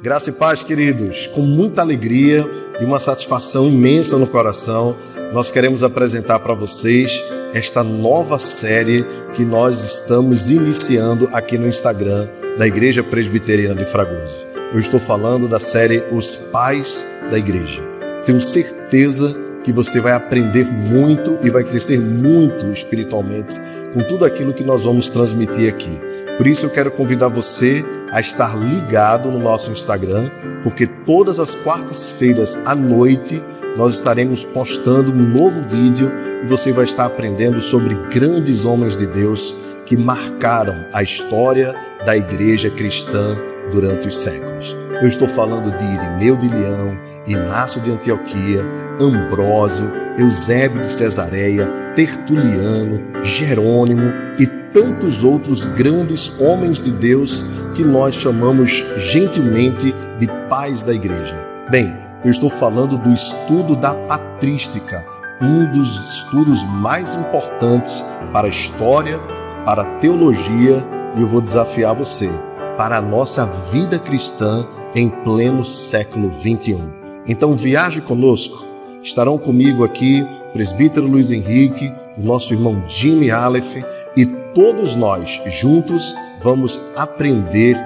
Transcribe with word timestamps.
Graça 0.00 0.30
e 0.30 0.32
paz, 0.32 0.62
queridos. 0.62 1.26
Com 1.28 1.42
muita 1.42 1.82
alegria 1.82 2.48
e 2.80 2.84
uma 2.84 2.98
satisfação 2.98 3.68
imensa 3.68 4.16
no 4.16 4.26
coração, 4.26 4.96
nós 5.32 5.50
queremos 5.50 5.82
apresentar 5.82 6.38
para 6.38 6.54
vocês 6.54 7.22
esta 7.52 7.82
nova 7.82 8.38
série 8.38 9.04
que 9.34 9.44
nós 9.44 9.82
estamos 9.82 10.50
iniciando 10.50 11.28
aqui 11.32 11.58
no 11.58 11.68
Instagram 11.68 12.28
da 12.56 12.66
Igreja 12.66 13.02
Presbiteriana 13.02 13.74
de 13.74 13.84
Fragoso. 13.84 14.46
Eu 14.72 14.78
estou 14.78 14.98
falando 14.98 15.48
da 15.48 15.60
série 15.60 16.02
Os 16.12 16.36
Pais 16.36 17.06
da 17.30 17.38
Igreja. 17.38 17.82
Tenho 18.24 18.40
certeza 18.40 19.36
que 19.64 19.72
você 19.72 20.00
vai 20.00 20.12
aprender 20.12 20.64
muito 20.64 21.38
e 21.42 21.50
vai 21.50 21.62
crescer 21.64 22.00
muito 22.00 22.70
espiritualmente 22.70 23.60
com 23.92 24.02
tudo 24.02 24.24
aquilo 24.24 24.52
que 24.52 24.64
nós 24.64 24.82
vamos 24.82 25.08
transmitir 25.08 25.68
aqui. 25.68 26.11
Por 26.42 26.48
isso 26.48 26.66
eu 26.66 26.70
quero 26.70 26.90
convidar 26.90 27.28
você 27.28 27.84
a 28.10 28.18
estar 28.18 28.56
ligado 28.56 29.30
no 29.30 29.38
nosso 29.38 29.70
Instagram, 29.70 30.28
porque 30.64 30.88
todas 30.88 31.38
as 31.38 31.54
quartas-feiras 31.54 32.58
à 32.64 32.74
noite 32.74 33.40
nós 33.76 33.94
estaremos 33.94 34.44
postando 34.46 35.12
um 35.12 35.22
novo 35.22 35.62
vídeo 35.62 36.10
e 36.42 36.46
você 36.48 36.72
vai 36.72 36.84
estar 36.84 37.06
aprendendo 37.06 37.62
sobre 37.62 37.94
grandes 38.12 38.64
homens 38.64 38.96
de 38.96 39.06
Deus 39.06 39.54
que 39.86 39.96
marcaram 39.96 40.74
a 40.92 41.00
história 41.00 41.76
da 42.04 42.16
igreja 42.16 42.70
cristã 42.70 43.36
durante 43.70 44.08
os 44.08 44.18
séculos. 44.18 44.76
Eu 45.00 45.06
estou 45.06 45.28
falando 45.28 45.70
de 45.70 45.84
Irineu 45.84 46.36
de 46.36 46.48
Leão, 46.48 46.98
Inácio 47.24 47.80
de 47.82 47.92
Antioquia, 47.92 48.68
Ambrósio, 49.00 49.88
Eusébio 50.18 50.80
de 50.80 50.88
Cesareia, 50.88 51.81
Tertuliano, 51.94 53.02
Jerônimo 53.22 54.12
e 54.38 54.46
tantos 54.72 55.22
outros 55.22 55.64
grandes 55.64 56.32
homens 56.40 56.80
de 56.80 56.90
Deus 56.90 57.44
que 57.74 57.84
nós 57.84 58.14
chamamos 58.14 58.84
gentilmente 58.98 59.94
de 60.18 60.26
pais 60.48 60.82
da 60.82 60.94
igreja. 60.94 61.38
Bem, 61.70 61.94
eu 62.24 62.30
estou 62.30 62.48
falando 62.48 62.96
do 62.96 63.12
estudo 63.12 63.76
da 63.76 63.94
patrística, 63.94 65.04
um 65.40 65.70
dos 65.72 65.96
estudos 66.08 66.64
mais 66.64 67.14
importantes 67.14 68.04
para 68.32 68.46
a 68.46 68.50
história, 68.50 69.18
para 69.64 69.82
a 69.82 69.98
teologia 69.98 70.84
e 71.16 71.20
eu 71.20 71.26
vou 71.26 71.40
desafiar 71.40 71.94
você 71.94 72.30
para 72.76 72.96
a 72.96 73.02
nossa 73.02 73.44
vida 73.70 73.98
cristã 73.98 74.66
em 74.94 75.08
pleno 75.08 75.64
século 75.64 76.30
21. 76.30 76.88
Então 77.26 77.54
viaje 77.54 78.00
conosco. 78.00 78.66
Estarão 79.02 79.36
comigo 79.36 79.84
aqui 79.84 80.24
presbítero 80.52 81.06
Luiz 81.06 81.30
Henrique, 81.30 81.92
nosso 82.16 82.52
irmão 82.52 82.84
Jimmy 82.86 83.30
Aleph 83.30 83.76
e 84.16 84.26
todos 84.54 84.94
nós 84.94 85.40
juntos 85.46 86.14
vamos 86.42 86.80
aprender 86.96 87.76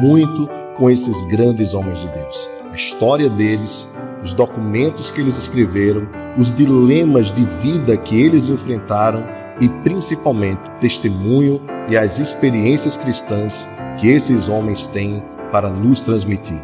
muito 0.00 0.48
com 0.76 0.90
esses 0.90 1.22
grandes 1.24 1.72
homens 1.72 2.00
de 2.00 2.08
Deus. 2.08 2.50
A 2.70 2.74
história 2.74 3.30
deles, 3.30 3.88
os 4.22 4.32
documentos 4.32 5.10
que 5.10 5.20
eles 5.20 5.36
escreveram, 5.36 6.08
os 6.36 6.52
dilemas 6.52 7.30
de 7.30 7.44
vida 7.44 7.96
que 7.96 8.20
eles 8.20 8.48
enfrentaram 8.48 9.24
e 9.60 9.68
principalmente 9.68 10.60
o 10.66 10.80
testemunho 10.80 11.62
e 11.88 11.96
as 11.96 12.18
experiências 12.18 12.96
cristãs 12.96 13.66
que 13.98 14.08
esses 14.08 14.48
homens 14.48 14.86
têm 14.86 15.22
para 15.50 15.70
nos 15.70 16.00
transmitir. 16.00 16.58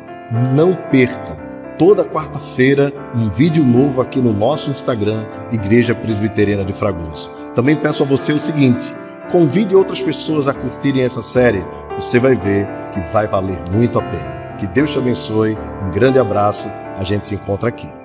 Não 0.55 0.75
perca 0.91 1.42
toda 1.79 2.05
quarta-feira 2.05 2.93
um 3.15 3.29
vídeo 3.29 3.65
novo 3.65 4.01
aqui 4.01 4.21
no 4.21 4.33
nosso 4.33 4.71
Instagram, 4.71 5.25
Igreja 5.51 5.95
Presbiteriana 5.95 6.65
de 6.65 6.73
Fragoso. 6.73 7.31
Também 7.55 7.77
peço 7.77 8.03
a 8.03 8.07
você 8.07 8.33
o 8.33 8.39
seguinte: 8.39 8.95
convide 9.31 9.75
outras 9.75 10.03
pessoas 10.03 10.49
a 10.49 10.55
curtirem 10.55 11.03
essa 11.03 11.23
série. 11.23 11.65
Você 11.97 12.19
vai 12.19 12.35
ver 12.35 12.67
que 12.93 13.01
vai 13.13 13.27
valer 13.27 13.59
muito 13.71 13.99
a 13.99 14.03
pena. 14.03 14.57
Que 14.59 14.67
Deus 14.67 14.93
te 14.93 14.99
abençoe. 14.99 15.57
Um 15.83 15.91
grande 15.91 16.19
abraço. 16.19 16.69
A 16.97 17.05
gente 17.05 17.27
se 17.27 17.35
encontra 17.35 17.69
aqui. 17.69 18.02